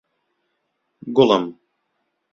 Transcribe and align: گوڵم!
گوڵم! 1.15 1.43